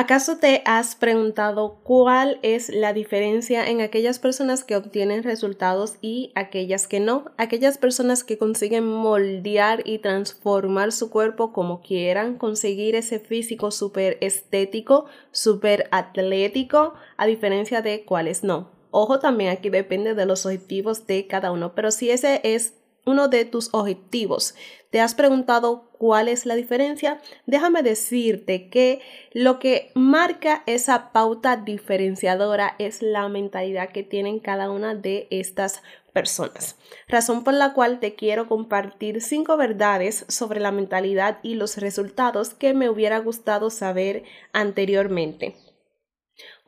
¿Acaso 0.00 0.36
te 0.36 0.62
has 0.64 0.94
preguntado 0.94 1.80
cuál 1.82 2.38
es 2.42 2.68
la 2.68 2.92
diferencia 2.92 3.68
en 3.68 3.80
aquellas 3.80 4.20
personas 4.20 4.62
que 4.62 4.76
obtienen 4.76 5.24
resultados 5.24 5.96
y 6.00 6.30
aquellas 6.36 6.86
que 6.86 7.00
no? 7.00 7.32
Aquellas 7.36 7.78
personas 7.78 8.22
que 8.22 8.38
consiguen 8.38 8.86
moldear 8.86 9.82
y 9.84 9.98
transformar 9.98 10.92
su 10.92 11.10
cuerpo 11.10 11.52
como 11.52 11.80
quieran, 11.80 12.38
conseguir 12.38 12.94
ese 12.94 13.18
físico 13.18 13.72
súper 13.72 14.18
estético, 14.20 15.06
súper 15.32 15.88
atlético, 15.90 16.94
a 17.16 17.26
diferencia 17.26 17.82
de 17.82 18.04
cuáles 18.04 18.44
no. 18.44 18.70
Ojo, 18.92 19.18
también 19.18 19.50
aquí 19.50 19.68
depende 19.68 20.14
de 20.14 20.26
los 20.26 20.46
objetivos 20.46 21.08
de 21.08 21.26
cada 21.26 21.50
uno, 21.50 21.74
pero 21.74 21.90
si 21.90 22.12
ese 22.12 22.40
es 22.44 22.74
uno 23.04 23.28
de 23.28 23.44
tus 23.44 23.70
objetivos. 23.72 24.54
¿Te 24.90 25.00
has 25.00 25.14
preguntado 25.14 25.90
cuál 25.98 26.28
es 26.28 26.46
la 26.46 26.54
diferencia? 26.54 27.20
Déjame 27.46 27.82
decirte 27.82 28.70
que 28.70 29.00
lo 29.32 29.58
que 29.58 29.90
marca 29.94 30.62
esa 30.64 31.12
pauta 31.12 31.56
diferenciadora 31.56 32.74
es 32.78 33.02
la 33.02 33.28
mentalidad 33.28 33.90
que 33.90 34.02
tienen 34.02 34.40
cada 34.40 34.70
una 34.70 34.94
de 34.94 35.26
estas 35.30 35.82
personas. 36.14 36.76
Razón 37.06 37.44
por 37.44 37.54
la 37.54 37.74
cual 37.74 38.00
te 38.00 38.14
quiero 38.14 38.48
compartir 38.48 39.20
cinco 39.20 39.56
verdades 39.58 40.24
sobre 40.28 40.58
la 40.58 40.72
mentalidad 40.72 41.38
y 41.42 41.54
los 41.54 41.76
resultados 41.76 42.54
que 42.54 42.72
me 42.72 42.88
hubiera 42.88 43.18
gustado 43.18 43.70
saber 43.70 44.24
anteriormente. 44.52 45.54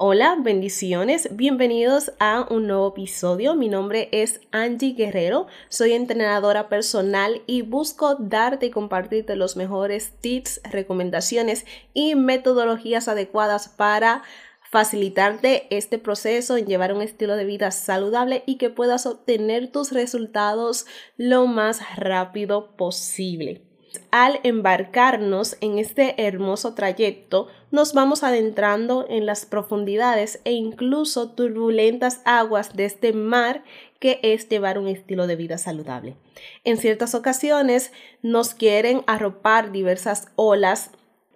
Hola, 0.02 0.34
bendiciones, 0.40 1.28
bienvenidos 1.36 2.12
a 2.18 2.46
un 2.48 2.66
nuevo 2.66 2.88
episodio. 2.88 3.54
Mi 3.54 3.68
nombre 3.68 4.08
es 4.12 4.40
Angie 4.50 4.94
Guerrero, 4.94 5.46
soy 5.68 5.92
entrenadora 5.92 6.70
personal 6.70 7.42
y 7.46 7.60
busco 7.60 8.14
darte 8.14 8.64
y 8.64 8.70
compartirte 8.70 9.36
los 9.36 9.56
mejores 9.56 10.14
tips, 10.22 10.62
recomendaciones 10.70 11.66
y 11.92 12.14
metodologías 12.14 13.08
adecuadas 13.08 13.68
para 13.68 14.22
facilitarte 14.70 15.66
este 15.68 15.98
proceso 15.98 16.56
en 16.56 16.64
llevar 16.64 16.94
un 16.94 17.02
estilo 17.02 17.36
de 17.36 17.44
vida 17.44 17.70
saludable 17.70 18.42
y 18.46 18.56
que 18.56 18.70
puedas 18.70 19.04
obtener 19.04 19.70
tus 19.70 19.92
resultados 19.92 20.86
lo 21.18 21.46
más 21.46 21.82
rápido 21.96 22.74
posible 22.74 23.69
al 24.10 24.40
embarcarnos 24.42 25.56
en 25.60 25.78
este 25.78 26.26
hermoso 26.26 26.74
trayecto, 26.74 27.48
nos 27.70 27.94
vamos 27.94 28.22
adentrando 28.22 29.06
en 29.08 29.26
las 29.26 29.46
profundidades 29.46 30.40
e 30.44 30.52
incluso 30.52 31.30
turbulentas 31.30 32.20
aguas 32.24 32.76
de 32.76 32.84
este 32.84 33.12
mar 33.12 33.62
que 33.98 34.18
es 34.22 34.48
llevar 34.48 34.78
un 34.78 34.88
estilo 34.88 35.26
de 35.26 35.36
vida 35.36 35.58
saludable. 35.58 36.16
En 36.64 36.76
ciertas 36.78 37.14
ocasiones 37.14 37.92
nos 38.22 38.54
quieren 38.54 39.02
arropar 39.06 39.72
diversas 39.72 40.28
olas 40.36 40.90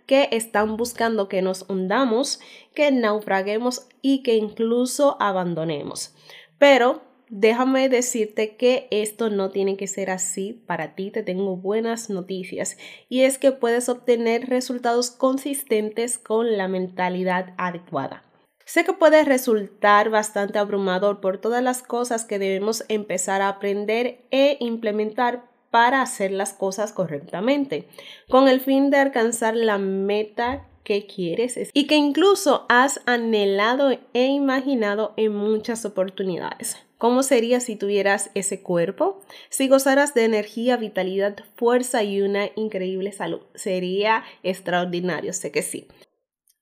que 0.07 0.29
están 0.33 0.77
buscando 0.77 1.29
que 1.29 1.43
nos 1.43 1.69
hundamos, 1.69 2.41
que 2.75 2.91
naufraguemos 2.91 3.87
y 4.03 4.23
que 4.23 4.37
incluso 4.37 5.17
abandonemos. 5.21 6.15
Pero 6.59 7.03
déjame 7.29 7.89
decirte 7.89 8.57
que 8.57 8.89
esto 8.91 9.31
no 9.31 9.51
tiene 9.51 9.77
que 9.77 9.87
ser 9.87 10.11
así 10.11 10.63
para 10.67 10.95
ti. 10.95 11.11
Te 11.11 11.23
tengo 11.23 11.57
buenas 11.57 12.11
noticias 12.11 12.77
y 13.09 13.23
es 13.23 13.39
que 13.39 13.53
puedes 13.53 13.89
obtener 13.89 14.49
resultados 14.49 15.11
consistentes 15.11 16.19
con 16.19 16.57
la 16.57 16.69
mentalidad 16.69 17.55
adecuada. 17.57 18.23
Sé 18.65 18.85
que 18.85 18.95
puede 18.95 19.25
resultar 19.25 20.09
bastante 20.11 20.59
abrumador 20.59 21.21
por 21.21 21.39
todas 21.39 21.63
las 21.63 21.83
cosas 21.83 22.25
que 22.25 22.39
debemos 22.39 22.85
empezar 22.89 23.43
a 23.43 23.49
aprender 23.49 24.25
e 24.31 24.57
implementar 24.61 25.45
para 25.71 26.01
hacer 26.01 26.31
las 26.31 26.53
cosas 26.53 26.93
correctamente, 26.93 27.89
con 28.31 28.49
el 28.49 28.61
fin 28.61 28.91
de 28.91 28.99
alcanzar 28.99 29.57
la 29.57 29.77
meta 29.77 30.69
que 30.85 31.07
quieres 31.07 31.59
y 31.73 31.87
que 31.87 31.97
incluso 31.97 32.65
has 32.69 33.01
anhelado 33.07 33.91
e 34.13 34.27
imaginado 34.27 35.15
en 35.17 35.35
muchas 35.35 35.85
oportunidades. 35.85 36.84
¿Cómo 37.05 37.23
sería 37.23 37.61
si 37.61 37.77
tuvieras 37.77 38.31
ese 38.33 38.63
cuerpo? 38.63 39.21
Si 39.51 39.69
gozaras 39.69 40.15
de 40.15 40.25
energía, 40.25 40.79
vitalidad, 40.79 41.37
fuerza 41.55 42.03
y 42.03 42.23
una 42.23 42.49
increíble 42.57 43.13
salud. 43.13 43.43
Sería 43.55 44.25
extraordinario, 44.43 45.35
sé 45.35 45.53
que 45.53 45.61
sí. 45.61 45.87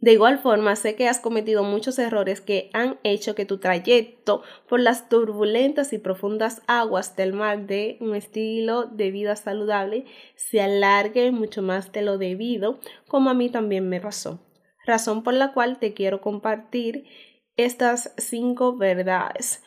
De 0.01 0.11
igual 0.11 0.41
forma, 0.41 0.75
sé 0.75 0.97
que 0.97 1.07
has 1.07 1.21
cometido 1.21 1.63
muchos 1.63 1.97
errores 2.01 2.41
que 2.41 2.71
han 2.73 2.99
hecho 3.05 3.37
que 3.37 3.45
tu 3.45 3.59
trayecto 3.59 4.43
por 4.69 4.81
las 4.81 5.09
turbulentas 5.09 5.93
y 5.93 5.99
profundas 5.99 6.61
aguas 6.67 7.15
del 7.15 7.35
mar 7.35 7.69
de 7.69 7.97
un 8.01 8.17
estilo 8.17 8.87
de 8.87 9.13
vida 9.13 9.37
saludable 9.37 10.07
se 10.35 10.61
alargue 10.61 11.31
mucho 11.31 11.63
más 11.63 11.93
de 11.93 12.03
lo 12.03 12.19
debido, 12.19 12.81
como 13.07 13.31
a 13.31 13.35
mí 13.35 13.49
también 13.49 13.89
me 13.89 14.01
pasó. 14.01 14.41
Razón 14.85 15.23
por 15.23 15.35
la 15.35 15.53
cual 15.53 15.79
te 15.79 15.95
quiero 15.95 16.21
compartir 16.21 17.05
estas 17.57 18.13
cinco 18.17 18.77
verdades 18.77 19.63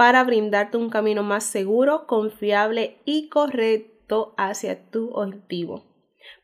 para 0.00 0.24
brindarte 0.24 0.78
un 0.78 0.88
camino 0.88 1.22
más 1.22 1.44
seguro, 1.44 2.06
confiable 2.06 2.96
y 3.04 3.28
correcto 3.28 4.32
hacia 4.38 4.82
tu 4.86 5.10
objetivo. 5.10 5.84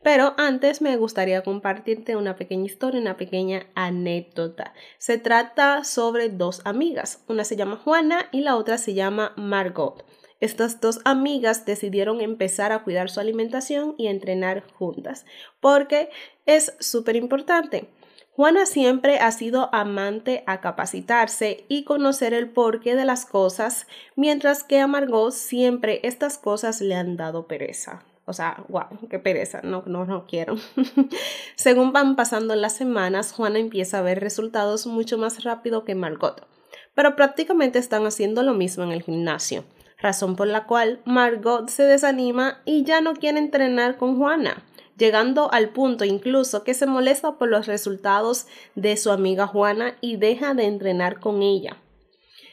Pero 0.02 0.34
antes 0.36 0.82
me 0.82 0.94
gustaría 0.98 1.40
compartirte 1.42 2.16
una 2.16 2.36
pequeña 2.36 2.66
historia, 2.66 3.00
una 3.00 3.16
pequeña 3.16 3.64
anécdota. 3.74 4.74
Se 4.98 5.16
trata 5.16 5.84
sobre 5.84 6.28
dos 6.28 6.60
amigas. 6.66 7.24
Una 7.28 7.44
se 7.44 7.56
llama 7.56 7.80
Juana 7.82 8.28
y 8.30 8.42
la 8.42 8.56
otra 8.56 8.76
se 8.76 8.92
llama 8.92 9.32
Margot. 9.36 10.04
Estas 10.38 10.82
dos 10.82 11.00
amigas 11.06 11.64
decidieron 11.64 12.20
empezar 12.20 12.72
a 12.72 12.84
cuidar 12.84 13.08
su 13.08 13.20
alimentación 13.20 13.94
y 13.96 14.08
entrenar 14.08 14.70
juntas 14.74 15.24
porque 15.60 16.10
es 16.44 16.76
súper 16.78 17.16
importante. 17.16 17.88
Juana 18.36 18.66
siempre 18.66 19.18
ha 19.18 19.32
sido 19.32 19.70
amante 19.74 20.44
a 20.46 20.60
capacitarse 20.60 21.64
y 21.68 21.84
conocer 21.84 22.34
el 22.34 22.50
porqué 22.50 22.94
de 22.94 23.06
las 23.06 23.24
cosas, 23.24 23.86
mientras 24.14 24.62
que 24.62 24.78
a 24.78 24.86
Margot 24.86 25.32
siempre 25.32 26.00
estas 26.02 26.36
cosas 26.36 26.82
le 26.82 26.94
han 26.96 27.16
dado 27.16 27.46
pereza. 27.46 28.04
O 28.26 28.34
sea, 28.34 28.62
wow, 28.68 29.08
qué 29.08 29.18
pereza, 29.18 29.62
no, 29.62 29.84
no, 29.86 30.04
no 30.04 30.26
quiero. 30.26 30.56
Según 31.56 31.94
van 31.94 32.14
pasando 32.14 32.54
las 32.56 32.76
semanas, 32.76 33.32
Juana 33.32 33.58
empieza 33.58 34.00
a 34.00 34.02
ver 34.02 34.20
resultados 34.20 34.86
mucho 34.86 35.16
más 35.16 35.42
rápido 35.42 35.84
que 35.84 35.94
Margot, 35.94 36.46
pero 36.94 37.16
prácticamente 37.16 37.78
están 37.78 38.04
haciendo 38.04 38.42
lo 38.42 38.52
mismo 38.52 38.84
en 38.84 38.92
el 38.92 39.02
gimnasio, 39.02 39.64
razón 39.96 40.36
por 40.36 40.48
la 40.48 40.66
cual 40.66 41.00
Margot 41.06 41.70
se 41.70 41.84
desanima 41.84 42.60
y 42.66 42.84
ya 42.84 43.00
no 43.00 43.14
quiere 43.14 43.38
entrenar 43.38 43.96
con 43.96 44.18
Juana 44.18 44.62
llegando 44.96 45.52
al 45.52 45.70
punto 45.70 46.04
incluso 46.04 46.64
que 46.64 46.74
se 46.74 46.86
molesta 46.86 47.38
por 47.38 47.48
los 47.48 47.66
resultados 47.66 48.46
de 48.74 48.96
su 48.96 49.10
amiga 49.10 49.46
Juana 49.46 49.96
y 50.00 50.16
deja 50.16 50.54
de 50.54 50.64
entrenar 50.64 51.20
con 51.20 51.42
ella. 51.42 51.76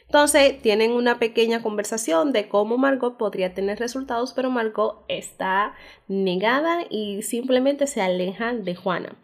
Entonces 0.06 0.62
tienen 0.62 0.92
una 0.92 1.18
pequeña 1.18 1.64
conversación 1.64 2.34
de 2.34 2.48
cómo 2.48 2.78
Margot 2.78 3.18
podría 3.18 3.56
tener 3.56 3.80
resultados, 3.80 4.34
pero 4.34 4.52
Margot 4.52 5.04
está 5.08 5.74
negada 6.08 6.86
y 6.90 7.24
simplemente 7.24 7.88
se 7.88 8.02
aleja 8.02 8.54
de 8.54 8.76
Juana. 8.76 9.16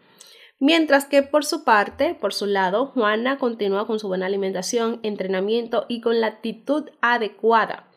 Mientras 0.58 1.06
que 1.06 1.22
por 1.22 1.44
su 1.44 1.64
parte, 1.64 2.14
por 2.14 2.34
su 2.34 2.46
lado, 2.46 2.86
Juana 2.86 3.38
continúa 3.38 3.86
con 3.86 3.98
su 3.98 4.08
buena 4.08 4.26
alimentación, 4.26 5.00
entrenamiento 5.02 5.86
y 5.88 6.00
con 6.00 6.20
la 6.20 6.26
actitud 6.26 6.90
adecuada. 7.00 7.88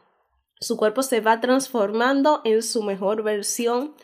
Su 0.60 0.78
cuerpo 0.78 1.04
se 1.04 1.20
va 1.20 1.42
transformando 1.42 2.42
en 2.46 2.64
su 2.64 2.84
mejor 2.84 3.24
versión 3.24 3.96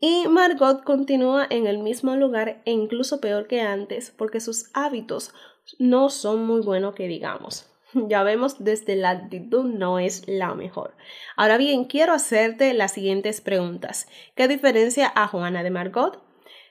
y 0.00 0.28
Margot 0.28 0.84
continúa 0.84 1.46
en 1.50 1.66
el 1.66 1.78
mismo 1.78 2.14
lugar 2.16 2.62
e 2.64 2.72
incluso 2.72 3.20
peor 3.20 3.46
que 3.46 3.60
antes 3.60 4.10
porque 4.10 4.40
sus 4.40 4.70
hábitos 4.74 5.32
no 5.78 6.08
son 6.10 6.46
muy 6.46 6.60
buenos 6.60 6.94
que 6.94 7.08
digamos. 7.08 7.66
Ya 8.08 8.22
vemos 8.22 8.62
desde 8.62 8.96
la 8.96 9.10
actitud 9.10 9.64
no 9.64 9.98
es 9.98 10.28
la 10.28 10.54
mejor. 10.54 10.94
Ahora 11.36 11.56
bien, 11.56 11.84
quiero 11.84 12.12
hacerte 12.12 12.74
las 12.74 12.92
siguientes 12.92 13.40
preguntas. 13.40 14.08
¿Qué 14.34 14.46
diferencia 14.46 15.10
a 15.14 15.26
Juana 15.26 15.62
de 15.62 15.70
Margot? 15.70 16.22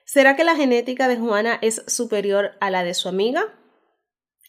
¿Será 0.05 0.35
que 0.35 0.43
la 0.43 0.55
genética 0.55 1.07
de 1.07 1.17
Juana 1.17 1.57
es 1.61 1.83
superior 1.87 2.51
a 2.59 2.69
la 2.69 2.83
de 2.83 2.93
su 2.93 3.09
amiga? 3.09 3.43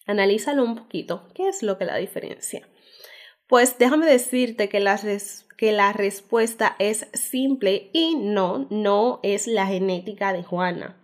Analízalo 0.06 0.62
un 0.62 0.76
poquito. 0.76 1.29
¿Qué 1.35 1.49
es 1.49 1.62
lo 1.62 1.79
que 1.79 1.85
la 1.85 1.97
diferencia? 1.97 2.69
Pues 3.47 3.79
déjame 3.79 4.06
decirte 4.06 4.69
que 4.69 4.79
las 4.79 5.05
que 5.58 5.72
la 5.72 5.93
respuesta 5.93 6.76
es 6.78 7.08
simple 7.12 7.90
y 7.93 8.14
no, 8.14 8.69
no 8.70 9.19
es 9.25 9.49
la 9.49 9.66
genética 9.66 10.32
de 10.32 10.44
Juana. 10.44 10.96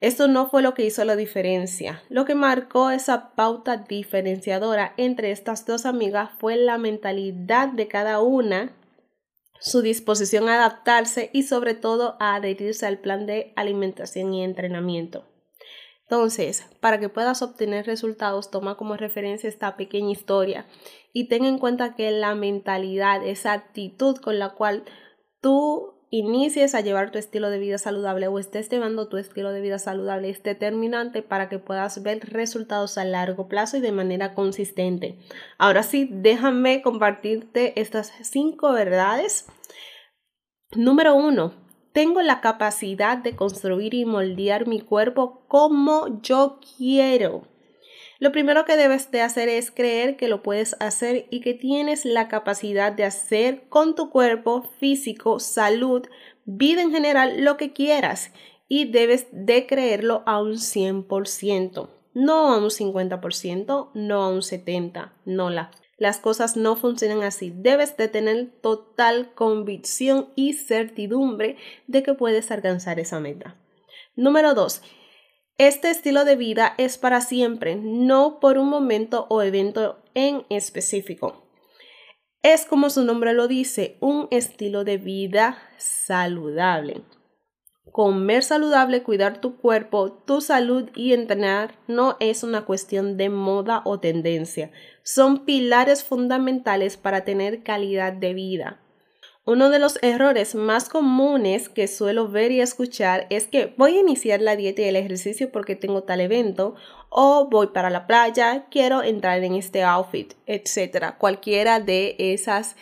Esto 0.00 0.26
no 0.26 0.48
fue 0.48 0.62
lo 0.62 0.72
que 0.72 0.86
hizo 0.86 1.04
la 1.04 1.16
diferencia. 1.16 2.02
Lo 2.08 2.24
que 2.24 2.34
marcó 2.34 2.90
esa 2.90 3.34
pauta 3.34 3.76
diferenciadora 3.76 4.94
entre 4.96 5.30
estas 5.30 5.66
dos 5.66 5.84
amigas 5.84 6.30
fue 6.38 6.56
la 6.56 6.78
mentalidad 6.78 7.68
de 7.68 7.88
cada 7.88 8.20
una, 8.20 8.74
su 9.60 9.82
disposición 9.82 10.48
a 10.48 10.54
adaptarse 10.54 11.30
y 11.34 11.42
sobre 11.42 11.74
todo 11.74 12.16
a 12.20 12.36
adherirse 12.36 12.86
al 12.86 12.98
plan 12.98 13.26
de 13.26 13.52
alimentación 13.54 14.32
y 14.32 14.44
entrenamiento. 14.44 15.26
Entonces, 16.08 16.64
para 16.80 17.00
que 17.00 17.08
puedas 17.08 17.42
obtener 17.42 17.84
resultados, 17.84 18.50
toma 18.52 18.76
como 18.76 18.96
referencia 18.96 19.48
esta 19.48 19.76
pequeña 19.76 20.12
historia 20.12 20.66
y 21.12 21.28
ten 21.28 21.44
en 21.44 21.58
cuenta 21.58 21.96
que 21.96 22.12
la 22.12 22.36
mentalidad, 22.36 23.26
esa 23.26 23.52
actitud 23.52 24.16
con 24.18 24.38
la 24.38 24.50
cual 24.50 24.84
tú 25.40 25.94
inicies 26.10 26.76
a 26.76 26.80
llevar 26.80 27.10
tu 27.10 27.18
estilo 27.18 27.50
de 27.50 27.58
vida 27.58 27.78
saludable 27.78 28.28
o 28.28 28.38
estés 28.38 28.68
llevando 28.68 29.08
tu 29.08 29.16
estilo 29.16 29.50
de 29.50 29.60
vida 29.60 29.80
saludable 29.80 30.30
es 30.30 30.42
determinante 30.44 31.22
para 31.22 31.48
que 31.48 31.58
puedas 31.58 32.00
ver 32.04 32.20
resultados 32.30 32.98
a 32.98 33.04
largo 33.04 33.48
plazo 33.48 33.76
y 33.76 33.80
de 33.80 33.90
manera 33.90 34.32
consistente. 34.34 35.18
Ahora 35.58 35.82
sí, 35.82 36.08
déjame 36.10 36.82
compartirte 36.82 37.80
estas 37.80 38.12
cinco 38.22 38.72
verdades. 38.72 39.46
Número 40.76 41.16
uno, 41.16 41.65
tengo 41.96 42.20
la 42.20 42.42
capacidad 42.42 43.16
de 43.16 43.34
construir 43.34 43.94
y 43.94 44.04
moldear 44.04 44.66
mi 44.66 44.82
cuerpo 44.82 45.40
como 45.48 46.20
yo 46.20 46.60
quiero. 46.76 47.48
Lo 48.18 48.32
primero 48.32 48.66
que 48.66 48.76
debes 48.76 49.10
de 49.10 49.22
hacer 49.22 49.48
es 49.48 49.70
creer 49.70 50.18
que 50.18 50.28
lo 50.28 50.42
puedes 50.42 50.76
hacer 50.78 51.26
y 51.30 51.40
que 51.40 51.54
tienes 51.54 52.04
la 52.04 52.28
capacidad 52.28 52.92
de 52.92 53.04
hacer 53.04 53.62
con 53.70 53.94
tu 53.94 54.10
cuerpo 54.10 54.68
físico, 54.78 55.40
salud, 55.40 56.06
vida 56.44 56.82
en 56.82 56.90
general, 56.90 57.42
lo 57.42 57.56
que 57.56 57.72
quieras 57.72 58.30
y 58.68 58.90
debes 58.90 59.28
de 59.32 59.66
creerlo 59.66 60.22
a 60.26 60.42
un 60.42 60.58
100%, 60.58 61.88
no 62.12 62.52
a 62.52 62.58
un 62.58 62.68
50%, 62.68 63.90
no 63.94 64.22
a 64.22 64.28
un 64.28 64.42
70%, 64.42 65.12
no 65.24 65.48
la. 65.48 65.70
Las 65.98 66.18
cosas 66.18 66.56
no 66.56 66.76
funcionan 66.76 67.22
así. 67.22 67.52
Debes 67.54 67.96
de 67.96 68.08
tener 68.08 68.50
total 68.60 69.32
convicción 69.34 70.30
y 70.34 70.52
certidumbre 70.52 71.56
de 71.86 72.02
que 72.02 72.14
puedes 72.14 72.50
alcanzar 72.50 73.00
esa 73.00 73.18
meta. 73.18 73.56
Número 74.14 74.54
2. 74.54 74.82
Este 75.58 75.90
estilo 75.90 76.26
de 76.26 76.36
vida 76.36 76.74
es 76.76 76.98
para 76.98 77.22
siempre, 77.22 77.76
no 77.76 78.40
por 78.40 78.58
un 78.58 78.68
momento 78.68 79.26
o 79.30 79.40
evento 79.40 80.02
en 80.14 80.44
específico. 80.50 81.46
Es 82.42 82.66
como 82.66 82.90
su 82.90 83.04
nombre 83.04 83.32
lo 83.32 83.48
dice, 83.48 83.96
un 84.00 84.28
estilo 84.30 84.84
de 84.84 84.98
vida 84.98 85.58
saludable. 85.78 87.02
Comer 87.90 88.42
saludable, 88.42 89.02
cuidar 89.02 89.40
tu 89.40 89.56
cuerpo, 89.56 90.12
tu 90.12 90.42
salud 90.42 90.90
y 90.94 91.14
entrenar 91.14 91.74
no 91.86 92.16
es 92.20 92.42
una 92.42 92.66
cuestión 92.66 93.16
de 93.16 93.30
moda 93.30 93.80
o 93.86 93.98
tendencia. 93.98 94.70
Son 95.08 95.44
pilares 95.44 96.02
fundamentales 96.02 96.96
para 96.96 97.24
tener 97.24 97.62
calidad 97.62 98.12
de 98.12 98.34
vida. 98.34 98.80
Uno 99.44 99.70
de 99.70 99.78
los 99.78 100.00
errores 100.02 100.56
más 100.56 100.88
comunes 100.88 101.68
que 101.68 101.86
suelo 101.86 102.26
ver 102.26 102.50
y 102.50 102.60
escuchar 102.60 103.28
es 103.30 103.46
que 103.46 103.72
voy 103.76 103.94
a 103.94 104.00
iniciar 104.00 104.40
la 104.40 104.56
dieta 104.56 104.82
y 104.82 104.86
el 104.86 104.96
ejercicio 104.96 105.52
porque 105.52 105.76
tengo 105.76 106.02
tal 106.02 106.20
evento 106.20 106.74
o 107.08 107.48
voy 107.48 107.68
para 107.68 107.88
la 107.88 108.08
playa, 108.08 108.66
quiero 108.68 109.04
entrar 109.04 109.44
en 109.44 109.54
este 109.54 109.84
outfit, 109.84 110.34
etcétera. 110.44 111.18
Cualquiera 111.18 111.78
de 111.78 112.16
esas 112.18 112.74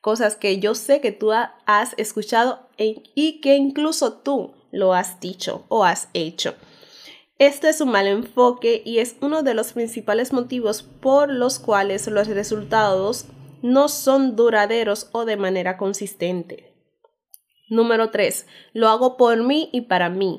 cosas 0.00 0.36
que 0.36 0.60
yo 0.60 0.76
sé 0.76 1.00
que 1.00 1.10
tú 1.10 1.32
has 1.32 1.94
escuchado 1.96 2.68
y 2.76 3.40
que 3.40 3.56
incluso 3.56 4.12
tú 4.18 4.54
lo 4.70 4.94
has 4.94 5.18
dicho 5.18 5.64
o 5.68 5.84
has 5.84 6.08
hecho. 6.14 6.54
Este 7.42 7.70
es 7.70 7.80
un 7.80 7.90
mal 7.90 8.06
enfoque 8.06 8.82
y 8.84 8.98
es 8.98 9.16
uno 9.20 9.42
de 9.42 9.52
los 9.52 9.72
principales 9.72 10.32
motivos 10.32 10.84
por 10.84 11.28
los 11.28 11.58
cuales 11.58 12.06
los 12.06 12.28
resultados 12.28 13.26
no 13.62 13.88
son 13.88 14.36
duraderos 14.36 15.08
o 15.10 15.24
de 15.24 15.36
manera 15.36 15.76
consistente. 15.76 16.72
Número 17.68 18.10
3. 18.10 18.46
Lo 18.74 18.88
hago 18.88 19.16
por 19.16 19.42
mí 19.42 19.70
y 19.72 19.80
para 19.80 20.08
mí. 20.08 20.38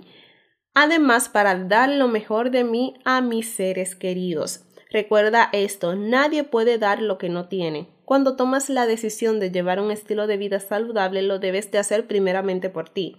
Además, 0.73 1.27
para 1.27 1.55
dar 1.55 1.89
lo 1.89 2.07
mejor 2.07 2.51
de 2.51 2.63
mí 2.63 2.93
a 3.03 3.19
mis 3.19 3.53
seres 3.53 3.97
queridos. 3.97 4.63
Recuerda 4.89 5.49
esto, 5.51 5.95
nadie 5.95 6.45
puede 6.45 6.77
dar 6.77 7.01
lo 7.01 7.17
que 7.17 7.27
no 7.27 7.49
tiene. 7.49 7.89
Cuando 8.05 8.37
tomas 8.37 8.69
la 8.69 8.87
decisión 8.87 9.41
de 9.41 9.51
llevar 9.51 9.81
un 9.81 9.91
estilo 9.91 10.25
de 10.25 10.37
vida 10.37 10.61
saludable, 10.61 11.21
lo 11.21 11.39
debes 11.39 11.69
de 11.69 11.79
hacer 11.79 12.07
primeramente 12.07 12.69
por 12.69 12.87
ti. 12.87 13.17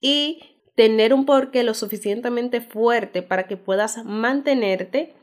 Y 0.00 0.55
tener 0.76 1.12
un 1.12 1.26
porqué 1.26 1.64
lo 1.64 1.74
suficientemente 1.74 2.60
fuerte 2.60 3.22
para 3.22 3.48
que 3.48 3.56
puedas 3.56 4.04
mantenerte 4.04 5.14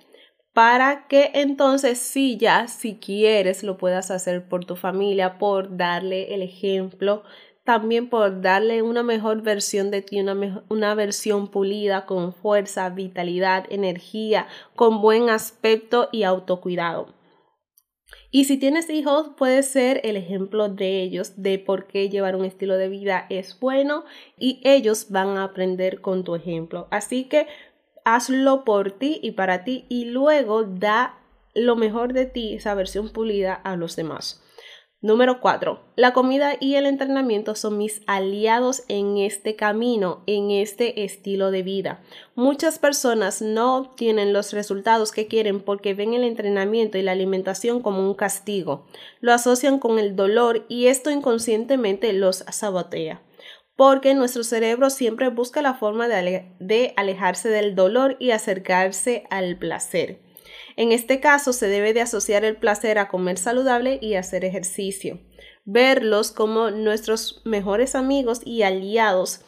para 0.54 1.08
que 1.08 1.32
entonces 1.34 1.98
si 1.98 2.38
ya, 2.38 2.68
si 2.68 2.96
quieres, 2.96 3.64
lo 3.64 3.78
puedas 3.78 4.12
hacer 4.12 4.48
por 4.48 4.66
tu 4.66 4.76
familia, 4.76 5.40
por 5.40 5.78
darle 5.78 6.36
el 6.36 6.44
ejemplo, 6.44 7.24
también 7.64 8.10
por 8.10 8.42
darle 8.42 8.84
una 8.84 9.02
mejor 9.02 9.42
versión 9.42 9.90
de 9.90 10.04
ti, 10.04 10.20
una, 10.22 10.64
una 10.70 10.94
versión 10.94 11.48
pulida, 11.48 12.06
con 12.06 12.34
fuerza, 12.34 12.90
vitalidad, 12.90 13.66
energía, 13.70 14.48
con 14.76 15.02
buen 15.02 15.30
aspecto 15.30 16.10
y 16.12 16.22
autocuidado. 16.24 17.23
Y 18.36 18.46
si 18.46 18.58
tienes 18.58 18.90
hijos, 18.90 19.30
puedes 19.38 19.68
ser 19.68 20.02
el 20.04 20.18
ejemplo 20.18 20.68
de 20.68 21.04
ellos, 21.04 21.34
de 21.44 21.60
por 21.60 21.86
qué 21.86 22.10
llevar 22.10 22.36
un 22.36 22.46
estilo 22.46 22.78
de 22.78 22.90
vida 22.90 23.28
es 23.30 23.60
bueno 23.60 24.06
y 24.40 24.60
ellos 24.64 25.12
van 25.12 25.38
a 25.38 25.44
aprender 25.44 26.02
con 26.02 26.24
tu 26.24 26.34
ejemplo. 26.34 26.88
Así 26.90 27.26
que 27.26 27.46
hazlo 28.06 28.64
por 28.64 28.92
ti 28.92 29.20
y 29.22 29.34
para 29.34 29.64
ti 29.64 29.86
y 29.88 30.06
luego 30.06 30.64
da 30.64 31.20
lo 31.54 31.76
mejor 31.76 32.14
de 32.14 32.26
ti, 32.26 32.56
esa 32.56 32.74
versión 32.74 33.10
pulida 33.10 33.54
a 33.54 33.76
los 33.76 33.96
demás. 33.96 34.43
Número 35.04 35.42
4. 35.42 35.82
La 35.98 36.14
comida 36.14 36.54
y 36.62 36.76
el 36.76 36.86
entrenamiento 36.86 37.56
son 37.56 37.78
mis 37.78 38.02
aliados 38.08 38.84
en 38.88 39.18
este 39.18 39.58
camino, 39.58 40.24
en 40.28 40.50
este 40.50 41.04
estilo 41.04 41.52
de 41.52 41.62
vida. 41.62 42.02
Muchas 42.36 42.80
personas 42.80 43.42
no 43.42 43.76
obtienen 43.76 44.32
los 44.32 44.54
resultados 44.54 45.12
que 45.12 45.28
quieren 45.28 45.60
porque 45.60 45.94
ven 45.94 46.14
el 46.14 46.24
entrenamiento 46.24 46.98
y 46.98 47.02
la 47.02 47.12
alimentación 47.12 47.82
como 47.82 48.00
un 48.00 48.14
castigo. 48.14 48.86
Lo 49.20 49.34
asocian 49.34 49.78
con 49.78 50.00
el 50.00 50.16
dolor 50.16 50.66
y 50.70 50.88
esto 50.88 51.12
inconscientemente 51.12 52.14
los 52.14 52.46
sabotea 52.50 53.22
porque 53.76 54.14
nuestro 54.14 54.44
cerebro 54.44 54.90
siempre 54.90 55.30
busca 55.30 55.62
la 55.62 55.74
forma 55.74 56.08
de, 56.08 56.94
alejarse 56.96 57.50
del 57.50 57.76
dolor 57.76 58.16
y 58.20 58.32
acercarse 58.32 59.24
al 59.30 59.58
placer. 59.58 60.22
En 60.76 60.92
este 60.92 61.20
caso 61.20 61.54
se 61.54 61.68
debe 61.68 61.94
de 61.94 62.02
asociar 62.02 62.46
el 62.46 62.58
placer 62.58 62.98
a 62.98 63.08
comer 63.08 63.38
saludable 63.38 64.00
y 64.02 64.16
hacer 64.16 64.46
ejercicio, 64.46 65.20
verlos 65.66 66.32
como 66.32 66.72
nuestros 66.72 67.42
mejores 67.46 67.96
amigos 67.96 68.42
y 68.44 68.64
aliados 68.64 69.42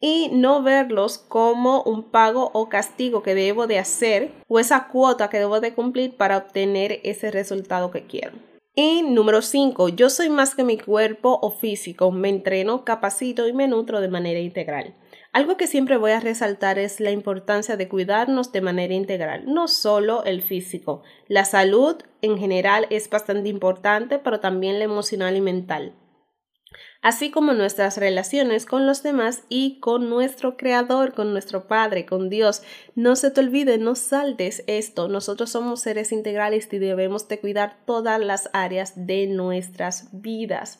y 0.00 0.28
no 0.32 0.62
verlos 0.62 1.18
como 1.18 1.82
un 1.82 2.10
pago 2.10 2.50
o 2.52 2.68
castigo 2.68 3.22
que 3.22 3.34
debo 3.34 3.66
de 3.66 3.78
hacer 3.78 4.32
o 4.48 4.58
esa 4.58 4.88
cuota 4.88 5.30
que 5.30 5.38
debo 5.38 5.60
de 5.60 5.72
cumplir 5.72 6.16
para 6.16 6.36
obtener 6.36 7.00
ese 7.04 7.30
resultado 7.30 7.90
que 7.90 8.06
quiero. 8.06 8.32
Y 8.74 9.02
número 9.02 9.40
5, 9.40 9.90
yo 9.90 10.10
soy 10.10 10.30
más 10.30 10.56
que 10.56 10.64
mi 10.64 10.76
cuerpo 10.76 11.38
o 11.40 11.52
físico, 11.52 12.10
me 12.10 12.28
entreno, 12.28 12.84
capacito 12.84 13.46
y 13.46 13.52
me 13.52 13.68
nutro 13.68 14.00
de 14.00 14.08
manera 14.08 14.40
integral. 14.40 14.96
Algo 15.34 15.56
que 15.56 15.66
siempre 15.66 15.96
voy 15.96 16.12
a 16.12 16.20
resaltar 16.20 16.78
es 16.78 17.00
la 17.00 17.10
importancia 17.10 17.76
de 17.76 17.88
cuidarnos 17.88 18.52
de 18.52 18.60
manera 18.60 18.94
integral, 18.94 19.52
no 19.52 19.66
solo 19.66 20.22
el 20.22 20.42
físico. 20.42 21.02
La 21.26 21.44
salud 21.44 21.96
en 22.22 22.38
general 22.38 22.86
es 22.90 23.10
bastante 23.10 23.48
importante, 23.48 24.20
pero 24.20 24.38
también 24.38 24.78
la 24.78 24.84
emocional 24.84 25.36
y 25.36 25.40
mental 25.40 25.94
así 27.04 27.30
como 27.30 27.52
nuestras 27.52 27.98
relaciones 27.98 28.64
con 28.64 28.86
los 28.86 29.02
demás 29.02 29.44
y 29.50 29.78
con 29.80 30.08
nuestro 30.08 30.56
Creador, 30.56 31.12
con 31.12 31.32
nuestro 31.32 31.68
Padre, 31.68 32.06
con 32.06 32.30
Dios. 32.30 32.62
No 32.94 33.14
se 33.14 33.30
te 33.30 33.42
olvide, 33.42 33.76
no 33.76 33.94
saltes 33.94 34.64
esto. 34.66 35.08
Nosotros 35.08 35.50
somos 35.50 35.82
seres 35.82 36.12
integrales 36.12 36.66
y 36.72 36.78
debemos 36.78 37.28
de 37.28 37.40
cuidar 37.40 37.76
todas 37.84 38.18
las 38.18 38.48
áreas 38.54 38.94
de 39.06 39.26
nuestras 39.26 40.08
vidas. 40.12 40.78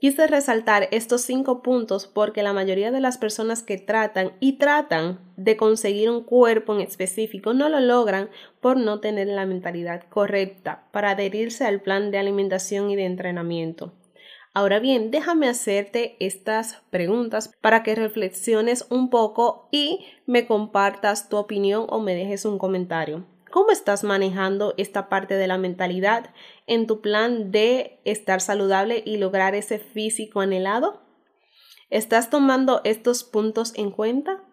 Quise 0.00 0.26
resaltar 0.26 0.88
estos 0.92 1.20
cinco 1.20 1.60
puntos 1.60 2.06
porque 2.06 2.42
la 2.42 2.54
mayoría 2.54 2.90
de 2.90 3.00
las 3.00 3.18
personas 3.18 3.62
que 3.62 3.76
tratan 3.76 4.32
y 4.40 4.54
tratan 4.54 5.20
de 5.36 5.58
conseguir 5.58 6.08
un 6.08 6.24
cuerpo 6.24 6.74
en 6.74 6.80
específico 6.80 7.52
no 7.52 7.68
lo 7.68 7.80
logran 7.80 8.30
por 8.62 8.78
no 8.78 9.00
tener 9.00 9.26
la 9.26 9.44
mentalidad 9.44 10.04
correcta 10.08 10.88
para 10.90 11.10
adherirse 11.10 11.66
al 11.66 11.82
plan 11.82 12.10
de 12.10 12.16
alimentación 12.16 12.88
y 12.88 12.96
de 12.96 13.04
entrenamiento. 13.04 13.92
Ahora 14.54 14.80
bien, 14.80 15.10
déjame 15.10 15.50
hacerte 15.50 16.16
estas 16.18 16.82
preguntas 16.88 17.52
para 17.60 17.82
que 17.82 17.94
reflexiones 17.94 18.86
un 18.88 19.10
poco 19.10 19.68
y 19.70 20.06
me 20.24 20.46
compartas 20.46 21.28
tu 21.28 21.36
opinión 21.36 21.84
o 21.90 22.00
me 22.00 22.14
dejes 22.14 22.46
un 22.46 22.58
comentario. 22.58 23.26
¿Cómo 23.50 23.70
estás 23.70 24.04
manejando 24.04 24.74
esta 24.76 25.08
parte 25.08 25.34
de 25.34 25.48
la 25.48 25.58
mentalidad 25.58 26.32
en 26.66 26.86
tu 26.86 27.00
plan 27.00 27.50
de 27.50 27.98
estar 28.04 28.40
saludable 28.40 29.02
y 29.04 29.16
lograr 29.16 29.54
ese 29.54 29.78
físico 29.78 30.40
anhelado? 30.40 31.02
¿Estás 31.90 32.30
tomando 32.30 32.80
estos 32.84 33.24
puntos 33.24 33.72
en 33.74 33.90
cuenta? 33.90 34.44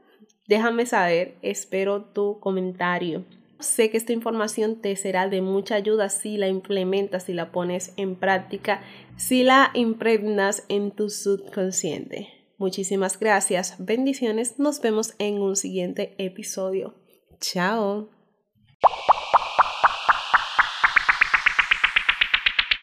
Déjame 0.48 0.88
saber, 0.88 1.36
espero 1.44 2.06
tu 2.06 2.40
comentario. 2.40 3.26
Sé 3.60 3.90
que 3.90 3.98
esta 3.98 4.14
información 4.14 4.82
te 4.82 4.96
será 4.96 5.28
de 5.28 5.42
mucha 5.42 5.76
ayuda 5.76 6.10
si 6.10 6.38
la 6.38 6.48
implementas, 6.48 7.24
si 7.24 7.34
la 7.34 7.52
pones 7.52 7.94
en 7.98 8.16
práctica, 8.16 8.82
si 9.16 9.44
la 9.44 9.72
impregnas 9.74 10.64
en 10.70 10.92
tu 10.92 11.10
subconsciente. 11.10 12.30
Muchísimas 12.58 13.20
gracias, 13.20 13.76
bendiciones, 13.78 14.58
nos 14.58 14.82
vemos 14.82 15.14
en 15.20 15.42
un 15.42 15.56
siguiente 15.56 16.16
episodio. 16.18 16.96
Chao. 17.40 18.17